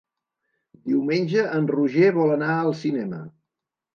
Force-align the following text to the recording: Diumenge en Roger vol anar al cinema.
Diumenge 0.91 1.43
en 1.59 1.69
Roger 1.73 2.09
vol 2.17 2.33
anar 2.37 2.49
al 2.63 2.75
cinema. 2.83 3.23